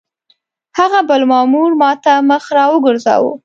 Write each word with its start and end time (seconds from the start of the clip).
هغه 0.77 0.99
بل 1.09 1.21
مامور 1.31 1.69
ما 1.81 1.91
ته 2.03 2.13
مخ 2.29 2.43
را 2.55 2.65
وګرځاوه. 2.69 3.31